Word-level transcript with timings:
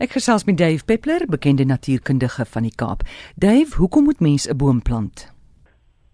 Ek 0.00 0.14
gesels 0.16 0.46
met 0.48 0.56
Dave 0.56 0.84
Peppler, 0.88 1.26
bekende 1.28 1.64
natuurkundige 1.68 2.44
van 2.48 2.64
die 2.64 2.72
Kaap. 2.72 3.02
Dave, 3.36 3.76
hoekom 3.76 4.04
moet 4.08 4.20
mens 4.20 4.48
'n 4.48 4.56
boom 4.56 4.82
plant? 4.82 5.28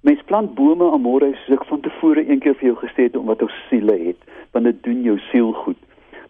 Mens 0.00 0.22
plant 0.24 0.54
bome 0.54 0.90
amore 0.90 1.28
soos 1.34 1.58
ek 1.58 1.64
van 1.64 1.80
tevore 1.80 2.30
een 2.30 2.38
keer 2.38 2.54
vir 2.54 2.66
jou 2.68 2.76
gesê 2.76 3.02
het 3.02 3.16
omdat 3.16 3.42
ons 3.42 3.66
siele 3.68 3.96
het, 4.06 4.16
want 4.50 4.64
dit 4.64 4.82
doen 4.82 5.02
jou 5.02 5.18
siel 5.18 5.52
goed. 5.52 5.78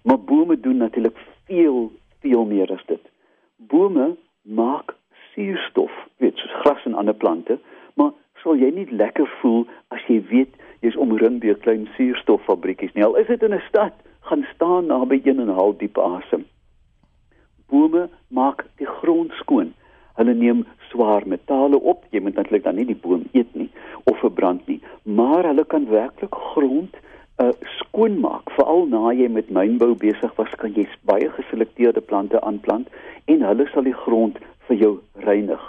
Maar 0.02 0.20
bome 0.20 0.60
doen 0.60 0.76
natuurlik 0.76 1.16
veel, 1.46 1.92
veel 2.20 2.44
meer 2.44 2.72
as 2.72 2.84
dit. 2.86 3.00
Bome 3.56 4.16
maak 4.42 4.94
suurstof, 5.32 5.92
weet 6.16 6.36
soos 6.36 6.60
gras 6.60 6.84
en 6.84 6.94
ander 6.94 7.14
plante, 7.14 7.58
maar 7.94 8.12
sal 8.42 8.56
jy 8.56 8.70
nie 8.70 8.86
lekker 8.90 9.28
voel 9.40 9.66
as 9.88 10.00
jy 10.08 10.20
weet 10.28 10.52
jy's 10.80 10.96
omring 10.96 11.40
deur 11.40 11.56
klein 11.56 11.88
suurstoffabriekies 11.96 12.92
nie. 12.92 13.04
Al 13.04 13.16
is 13.16 13.26
dit 13.26 13.42
in 13.42 13.54
'n 13.54 13.62
stad, 13.68 13.92
gaan 14.20 14.46
staan 14.54 14.86
naby 14.86 15.20
een 15.24 15.40
en 15.40 15.48
haal 15.48 15.76
diep 15.76 15.98
asem 15.98 16.44
bome 17.70 18.08
maak 18.28 18.64
die 18.80 18.88
grond 19.00 19.32
skoon. 19.40 19.72
Hulle 20.16 20.34
neem 20.34 20.64
swaar 20.90 21.26
metale 21.26 21.80
op. 21.80 22.04
Jy 22.10 22.20
moet 22.24 22.38
natuurlik 22.38 22.64
dan 22.64 22.78
nie 22.78 22.86
die 22.88 23.00
boom 23.02 23.26
eet 23.32 23.52
nie 23.54 23.70
of 24.06 24.18
verbrand 24.22 24.66
nie, 24.70 24.80
maar 25.02 25.44
hulle 25.44 25.64
kan 25.64 25.88
werklik 25.90 26.34
grond 26.52 26.94
uh 27.42 27.52
skoon 27.78 28.20
maak. 28.20 28.48
Veral 28.56 28.86
na 28.88 29.12
jy 29.12 29.28
met 29.28 29.50
mynbou 29.52 29.92
besig 29.98 30.32
was, 30.38 30.52
kan 30.56 30.72
jy 30.72 30.86
baie 31.04 31.28
geselekteerde 31.36 32.00
plante 32.00 32.40
aanplant 32.40 32.88
en 33.26 33.42
hulle 33.44 33.66
sal 33.72 33.84
die 33.84 33.96
grond 34.06 34.38
vir 34.68 34.80
jou 34.80 34.92
reinig. 35.26 35.60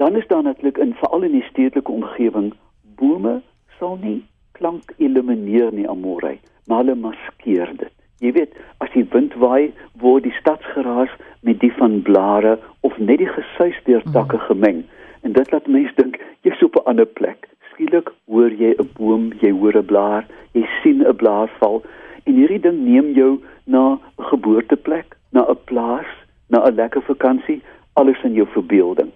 Dan 0.00 0.16
is 0.16 0.26
daar 0.30 0.42
natuurlik 0.42 0.78
in 0.78 0.94
veral 1.02 1.26
in 1.28 1.36
die 1.36 1.46
stedelike 1.50 1.92
omgewing 1.92 2.54
bome 2.96 3.40
sal 3.78 3.98
nie 4.00 4.22
klank 4.56 4.94
elimineer 4.96 5.74
nie 5.76 5.88
amorei, 5.88 6.38
maar 6.66 6.84
hulle 6.84 6.96
maskeer 6.96 7.68
dit. 7.76 7.92
Jy 8.20 8.32
weet, 8.36 8.56
as 8.80 8.88
die 8.96 9.04
wind 9.12 9.19
waai, 9.42 9.72
word 10.02 10.26
die 10.28 10.36
stadsgeraas 10.38 11.12
met 11.46 11.60
die 11.60 11.72
van 11.78 12.02
blare 12.06 12.58
of 12.86 12.98
net 12.98 13.18
die 13.22 13.28
gesuis 13.28 13.78
deur 13.88 14.04
takke 14.12 14.38
gemeng. 14.48 14.84
En 15.24 15.32
dit 15.36 15.52
laat 15.52 15.66
mense 15.66 15.96
dink 15.96 16.20
jy's 16.46 16.62
op 16.64 16.76
'n 16.76 16.88
ander 16.90 17.06
plek. 17.06 17.48
Skielik 17.72 18.12
hoor 18.26 18.52
jy 18.52 18.74
'n 18.78 18.90
boom, 18.96 19.32
jy 19.40 19.50
hoor 19.50 19.76
'n 19.76 19.86
blaar, 19.92 20.26
jy 20.52 20.66
sien 20.82 21.02
'n 21.06 21.16
blaar 21.16 21.48
val 21.58 21.82
en 22.24 22.34
hierdie 22.34 22.60
ding 22.60 22.78
neem 22.84 23.12
jou 23.12 23.40
na 23.64 23.82
'n 23.92 24.00
geboorteplek, 24.30 25.16
na 25.32 25.44
'n 25.48 25.58
plaas, 25.64 26.10
na 26.48 26.64
'n 26.66 26.74
lekker 26.74 27.02
vakansie, 27.02 27.62
alles 27.92 28.22
in 28.22 28.32
jou 28.32 28.46
verbeelding. 28.46 29.10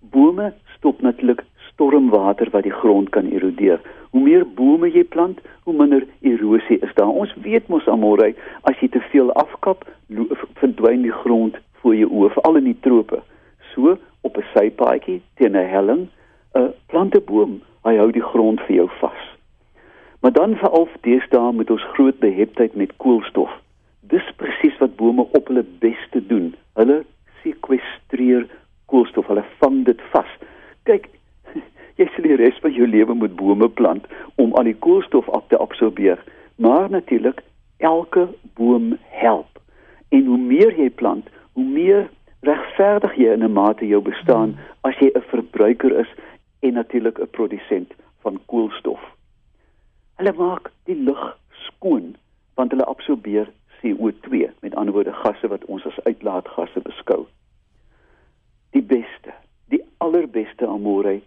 Bome 0.00 0.52
stop 0.76 1.00
natuurlik 1.00 1.42
stormwater 1.82 2.50
wat 2.50 2.62
die 2.62 2.72
grond 2.72 3.10
kan 3.10 3.26
erodeer. 3.26 3.80
Hoe 4.10 4.22
meer 4.22 4.46
bome 4.46 4.90
jy 4.90 5.04
plant, 5.04 5.40
hoe 5.64 5.74
minder 5.74 6.06
erosie 6.20 6.78
is 6.78 6.94
daar. 6.94 7.08
Ons 7.10 7.34
weet 7.42 7.66
mos 7.68 7.88
almal 7.90 8.20
as 8.62 8.78
jy 8.80 8.88
te 8.88 9.00
veel 9.10 9.32
afkap, 9.32 9.84
verdwyn 10.60 11.02
die 11.02 11.18
grond 11.24 11.58
voor 11.82 11.96
jou 11.96 12.08
oë, 12.10 12.30
veral 12.36 12.60
in 12.60 12.68
die 12.70 12.78
trope. 12.86 13.22
So 13.74 13.96
op 14.22 14.36
'n 14.36 14.46
sypaadjie 14.54 15.22
teen 15.36 15.56
'n 15.56 15.68
helling, 15.74 16.08
'n 16.54 16.72
planteboom, 16.86 17.60
hy 17.84 17.96
hou 17.96 18.12
die 18.12 18.28
grond 18.32 18.60
vir 18.60 18.76
jou 18.76 18.88
vas. 19.00 19.22
Maar 20.20 20.32
dan 20.32 20.56
veral 20.56 20.88
deesdae 21.00 21.52
met 21.52 21.70
ons 21.70 21.82
groot 21.94 22.18
beheptheid 22.18 22.74
met 22.74 22.96
koolstof. 22.96 23.50
Dis 24.00 24.32
presies 24.36 24.78
wat 24.78 24.96
bome 24.96 25.26
op 25.32 25.46
hulle 25.48 25.64
beste 25.78 26.26
doen. 26.26 26.54
Hulle 26.74 27.04
sekwestreer 27.42 28.46
koolstof, 28.86 29.26
hulle 29.26 29.44
vang 29.58 29.84
dit 29.84 30.00
vas. 30.12 30.30
Kyk, 30.84 31.08
jy 31.96 32.06
sal 32.14 32.22
die 32.22 32.36
res 32.36 32.58
van 32.60 32.72
jou 32.72 32.86
lewe 32.86 33.14
moet 33.14 33.36
bome 33.36 33.68
plant 33.68 34.06
om 34.36 34.54
al 34.54 34.64
die 34.64 34.78
koolstof 34.86 35.28
af 35.28 35.46
te 35.48 35.58
absorbeer. 35.58 36.18
Maar 36.56 36.90
natuurlik 36.90 37.42
elke 37.78 38.28
boom 38.54 38.96
help. 39.08 39.60
En 40.08 40.24
hoe 40.26 40.38
meer 40.38 40.74
jy 40.78 40.90
plant, 40.90 41.28
hoe 41.52 41.64
meer 41.64 42.10
regverdig 42.40 43.14
jy 43.16 43.32
in 43.32 43.44
'n 43.44 43.52
mate 43.52 43.86
jou 43.86 44.02
bestaan 44.02 44.58
as 44.82 44.98
jy 44.98 45.10
'n 45.14 45.28
verbruiker 45.32 45.98
is 45.98 46.10
en 46.60 46.72
natuurlik 46.72 47.18
'n 47.18 47.30
produsent 47.30 47.92
van 48.22 48.40
koolstof. 48.46 49.02
Hulle 50.16 50.32
maak 50.32 50.70
die 50.84 50.96
lug 50.96 51.38
skoon 51.50 52.16
want 52.54 52.70
hulle 52.70 52.84
absorbeer 52.84 53.48
CO2, 53.80 54.50
met 54.60 54.74
ander 54.74 54.94
woorde 54.94 55.12
gasse 55.12 55.48
wat 55.48 55.64
ons 55.64 55.86
as 55.86 56.04
uitlaatgasse 56.04 56.80
beskou. 56.80 57.26
Die 58.70 58.82
beste, 58.82 59.32
die 59.68 59.82
allerbeste 59.98 60.66
amore 60.66 61.20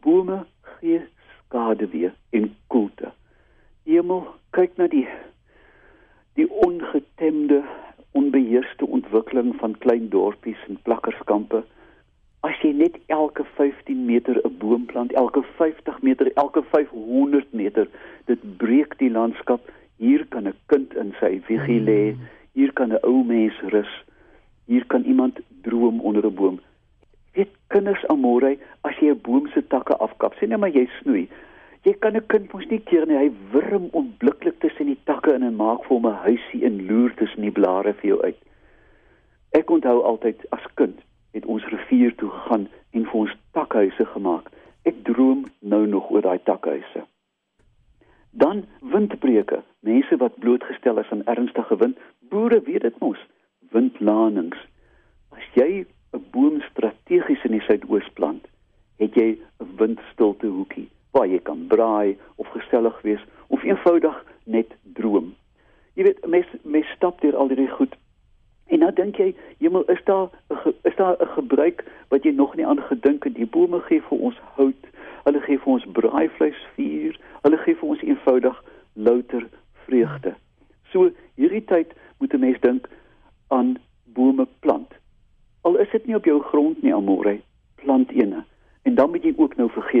bome 0.00 0.44
gee 0.80 1.00
skade 1.46 1.88
weer 1.88 2.14
en 2.30 2.54
koelte. 2.66 3.12
Hemel, 3.84 4.26
kyk 4.56 4.76
na 4.76 4.86
die 4.92 5.06
die 6.38 6.46
ongetemde, 6.62 7.60
onbeheerste 8.16 8.86
ontwikkeling 8.86 9.50
van 9.58 9.74
klein 9.82 10.08
dorpies 10.08 10.60
en 10.68 10.78
plakkerskampe. 10.86 11.64
As 12.46 12.56
jy 12.62 12.70
net 12.72 12.96
elke 13.12 13.44
15 13.58 14.06
meter 14.06 14.40
'n 14.40 14.56
boom 14.58 14.86
plant, 14.86 15.12
elke 15.12 15.42
50 15.58 16.02
meter, 16.02 16.32
elke 16.34 16.62
500 16.62 17.52
meter, 17.52 17.88
dit 18.24 18.56
breek 18.56 18.98
die 18.98 19.10
landskap. 19.10 19.60
Hier 19.96 20.26
kan 20.26 20.48
'n 20.48 20.54
kind 20.66 20.94
in 20.94 21.14
sy 21.20 21.42
wieggie 21.46 21.80
lê, 21.80 22.16
hier 22.52 22.72
kan 22.72 22.92
'n 22.92 23.02
ou 23.02 23.24
mens 23.24 23.60
rus. 23.60 23.92
Hier 24.64 24.86
kan 24.86 25.04
iemand 25.04 25.40
droom 25.62 26.00
onder 26.00 26.26
'n 26.26 26.34
boom 26.34 26.60
weet 27.32 27.50
kinders 27.66 28.06
amore 28.06 28.58
jy 29.00 29.10
'n 29.10 29.20
boom 29.22 29.48
se 29.54 29.62
takke 29.62 29.96
afkap 29.96 30.34
sê 30.34 30.48
net 30.48 30.60
maar 30.60 30.74
jy 30.74 30.88
snoei. 31.00 31.28
Jy 31.84 31.94
kan 31.98 32.16
'n 32.16 32.26
kind 32.26 32.52
mos 32.52 32.66
nie 32.68 32.80
keer 32.80 33.06
nie. 33.06 33.16
Hy 33.16 33.30
wurm 33.52 33.88
onblikklik 33.92 34.60
tussen 34.60 34.86
die 34.86 34.98
takke 35.04 35.34
in 35.34 35.42
en 35.42 35.56
maak 35.56 35.84
vir 35.84 35.96
hom 35.96 36.06
'n 36.06 36.22
huisie 36.26 36.64
en 36.64 36.86
loer 36.86 37.14
tussen 37.14 37.42
die 37.42 37.56
blare 37.58 37.92
vir 37.92 38.08
jou 38.10 38.22
uit. 38.22 38.36
Ek 39.52 39.70
onthou 39.70 40.02
altyd 40.02 40.46
as 40.50 40.66
kind 40.74 41.00
het 41.32 41.46
ons 41.46 41.64
rivier 41.64 42.14
toe 42.14 42.30
gegaan 42.30 42.68
en 42.90 43.04
vir 43.04 43.14
ons 43.14 43.36
takhuise 43.52 44.04
gemaak. 44.04 44.50
Ek 44.84 45.04
droom 45.04 45.46
nou 45.60 45.86
nog 45.86 46.10
oor 46.10 46.22
daai 46.22 46.38
takhuise. 46.44 47.04
Dan 48.30 48.64
windbreuke. 48.80 49.62
Mense 49.80 50.16
wat 50.16 50.38
blootgestel 50.38 50.98
is 50.98 51.10
aan 51.10 51.24
ernstige 51.24 51.76
wind. 51.76 51.98
Boere 52.28 52.60
weet 52.62 52.82
dit 52.82 53.00
mos. 53.00 53.18
Windlanings. 53.70 54.58
As 55.30 55.46
jy 55.54 55.86
'n 56.12 56.24
boom 56.30 56.60
strategies 56.70 57.44
in 57.44 57.52
die 57.52 57.66
suidoos 57.66 58.08
plant, 58.14 58.46
het 58.98 59.14
jy 59.14 59.38
'n 59.60 59.76
windstilte 59.76 60.46
hoekie 60.46 60.88
waar 61.10 61.26
jy 61.26 61.40
kan 61.42 61.66
braai 61.80 62.18
of 62.36 62.46
gesellig 62.48 63.00
wees 63.02 63.24
of 63.46 63.62
eenvoudig 63.62 64.24
net 64.44 64.76
droom. 64.82 65.34
Jy 65.94 66.06
weet, 66.06 66.26
mense 66.26 66.60
mense 66.62 66.96
stap 66.96 67.20
deur 67.24 67.36
al 67.36 67.48
hierdie 67.52 67.70
goed. 67.72 67.96
En 68.70 68.84
nou 68.84 68.90
dink 68.94 69.18
jy, 69.18 69.32
hemel, 69.58 69.86
is 69.90 70.02
daar 70.04 70.28
is 70.88 70.96
daar 70.96 71.16
'n 71.18 71.32
gebruik 71.36 71.84
wat 72.08 72.24
jy 72.24 72.32
nog 72.36 72.54
nie 72.56 72.66
aan 72.66 72.82
gedink 72.90 73.24
het? 73.24 73.34
Die 73.34 73.46
bome 73.46 73.80
gee 73.88 74.02
vir 74.02 74.18
ons 74.18 74.38
hout. 74.56 74.84
Hulle 75.24 75.40
gee 75.40 75.58
vir 75.58 75.72
ons 75.72 75.86
braaivleisvuur. 75.92 77.18
Hulle 77.42 77.58
gee 77.64 77.74
vir 77.74 77.88
ons 77.88 78.02
eenvoudig 78.02 78.62
louter 78.92 79.48
vreugde. 79.86 80.34
So 80.92 81.10
hierdie 81.34 81.64
tyd 81.64 81.94
moet 82.18 82.34
'n 82.34 82.40
mens 82.40 82.60
dink 82.60 82.88
aan 83.48 83.76
bome 84.04 84.46
plant. 84.60 84.92
Al 85.60 85.76
is 85.76 85.90
dit 85.90 86.06
nie 86.06 86.16
op 86.16 86.24
jou 86.24 86.40
grond 86.42 86.82
nie, 86.82 86.94
Amore, 86.94 87.40
plant 87.74 88.10
eene. 88.10 88.44
En 88.82 88.94
dan 88.94 89.10
moet 89.10 89.22
jy 89.22 89.34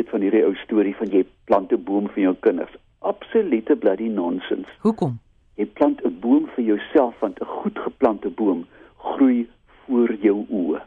vergeet 0.00 0.10
van 0.10 0.20
hierdie 0.20 0.44
ou 0.46 0.54
storie 0.64 0.94
van 0.96 1.10
jy 1.10 1.24
plant 1.44 1.72
'n 1.72 1.84
boom 1.84 2.08
vir 2.08 2.22
jou 2.22 2.34
kinders. 2.40 2.74
Absolute 3.00 3.76
bloody 3.76 4.08
nonsense. 4.08 4.68
Hoekom? 4.82 5.18
Jy 5.56 5.66
plant 5.66 6.00
'n 6.04 6.20
boom 6.20 6.48
vir 6.54 6.64
jouself 6.64 7.14
want 7.20 7.40
'n 7.40 7.44
goed 7.44 7.78
geplante 7.78 8.30
boom 8.30 8.66
groei 8.96 9.48
voor 9.86 10.14
jou 10.14 10.46
oë. 10.48 10.80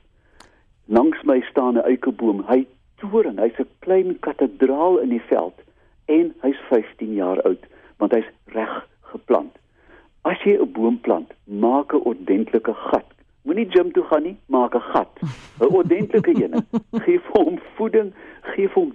Langs 0.88 1.24
my 1.24 1.42
staan 1.42 1.78
'n 1.78 1.86
eikeboom. 1.86 2.44
Hy 2.48 2.66
toren, 2.98 3.38
hy's 3.38 3.60
'n 3.60 3.68
klein 3.80 4.20
kathedraal 4.20 4.98
in 5.00 5.10
die 5.10 5.22
veld 5.30 5.62
en 6.06 6.34
hy's 6.42 6.60
15 6.70 7.14
jaar 7.14 7.42
oud 7.42 7.66
want 7.98 8.12
hy's 8.12 8.30
reg 8.46 8.88
geplant. 9.02 9.56
As 10.22 10.42
jy 10.44 10.58
'n 10.58 10.72
boom 10.72 11.00
plant, 11.00 11.32
maak 11.46 11.94
'n 11.94 12.02
ordentlike 12.04 12.74
gat 12.74 13.14
Moenie 13.44 13.66
gym 13.68 13.90
toe 13.92 14.04
gaan 14.08 14.24
nie, 14.24 14.38
maak 14.48 14.76
'n 14.76 14.86
gat. 14.92 15.20
'n 15.60 15.68
Ordentlike 15.78 16.32
een. 16.44 16.54
Geef 17.06 17.26
hom 17.36 17.60
voeding, 17.76 18.14
geef 18.42 18.74
hom 18.74 18.94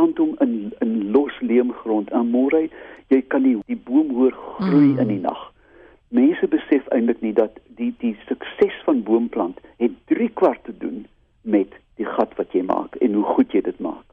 plant 0.00 0.18
hom 0.18 0.34
in 0.38 0.72
in 0.78 1.10
los 1.10 1.40
leemgrond. 1.40 2.10
En 2.10 2.30
môre 2.30 2.68
jy 3.08 3.20
kan 3.28 3.42
die 3.44 3.58
die 3.66 3.76
boom 3.76 4.14
hoor 4.16 4.32
groei 4.32 4.92
mm. 4.94 4.98
in 4.98 5.08
die 5.08 5.20
nag. 5.20 5.40
Mense 6.08 6.48
besef 6.48 6.86
eintlik 6.88 7.20
nie 7.20 7.34
dat 7.36 7.58
die 7.76 7.92
die 8.00 8.16
sukses 8.26 8.76
van 8.84 9.02
boomplant 9.02 9.60
het 9.78 9.92
3 10.06 10.30
kwart 10.40 10.64
te 10.64 10.76
doen 10.76 11.06
met 11.42 11.74
die 12.00 12.06
gat 12.06 12.32
wat 12.38 12.52
jy 12.56 12.62
maak 12.64 12.96
en 13.00 13.14
hoe 13.14 13.26
goed 13.34 13.52
jy 13.52 13.60
dit 13.60 13.80
maak. 13.80 14.06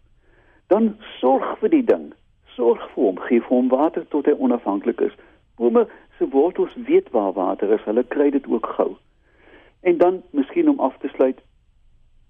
Dan 0.68 0.96
sorg 1.20 1.56
vir 1.62 1.72
die 1.72 1.86
ding. 1.86 2.12
Sorg 2.58 2.84
vir 2.94 3.04
hom, 3.04 3.20
gee 3.30 3.42
hom 3.48 3.72
water 3.72 4.04
tot 4.12 4.28
hy 4.28 4.36
onafhanklik 4.36 5.02
is. 5.02 5.16
Bome 5.56 5.88
se 6.18 6.28
wortels 6.34 6.76
weet 6.90 7.10
waar 7.16 7.34
water 7.34 7.72
is. 7.72 7.86
Hulle 7.86 8.04
kry 8.04 8.30
dit 8.36 8.48
ook 8.48 8.68
gou. 8.76 8.98
En 9.82 9.98
dan 9.98 10.22
miskien 10.36 10.70
om 10.70 10.80
af 10.80 10.98
te 11.00 11.08
sluit, 11.16 11.40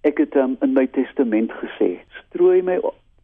ek 0.06 0.20
het 0.22 0.36
um, 0.36 0.58
in 0.62 0.76
my 0.78 0.86
testament 0.94 1.52
gesê, 1.64 1.96
strooi 2.28 2.62
my 2.62 2.78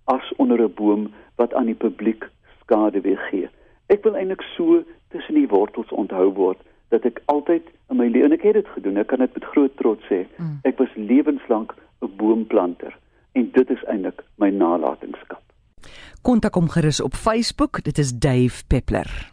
as 0.05 0.33
onder 0.37 0.61
'n 0.61 0.73
boom 0.75 1.13
wat 1.35 1.53
aan 1.53 1.65
die 1.65 1.81
publiek 1.85 2.29
skade 2.61 3.01
weer 3.01 3.21
gee. 3.29 3.49
Ek 3.87 4.03
wil 4.03 4.15
eintlik 4.15 4.41
so 4.41 4.83
tussen 5.09 5.35
die 5.35 5.47
wortels 5.47 5.91
onthou 5.91 6.33
word 6.33 6.57
dat 6.89 7.05
ek 7.05 7.21
altyd 7.25 7.65
in 7.89 7.97
my 7.97 8.07
lewe 8.07 8.25
en 8.25 8.31
ek 8.31 8.41
het 8.41 8.53
dit 8.53 8.67
gedoen. 8.67 8.97
Ek 8.97 9.07
kan 9.07 9.19
dit 9.19 9.33
met 9.33 9.43
groot 9.43 9.77
trots 9.77 10.05
sê. 10.05 10.25
Mm. 10.37 10.59
Ek 10.63 10.77
was 10.77 10.89
lewenslank 10.95 11.75
'n 12.01 12.11
boomplanter 12.17 12.97
en 13.33 13.51
dit 13.51 13.69
is 13.69 13.83
eintlik 13.83 14.23
my 14.37 14.49
nalatenskap. 14.49 15.41
Kontak 16.21 16.53
hom 16.53 16.69
gerus 16.69 17.01
op 17.01 17.13
Facebook. 17.13 17.83
Dit 17.83 17.97
is 17.97 18.13
Dave 18.13 18.63
Peppler. 18.67 19.32